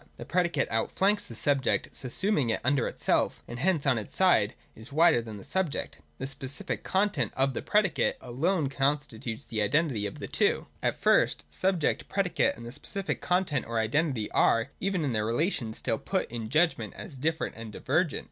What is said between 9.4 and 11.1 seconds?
the identity of the two. 171.J At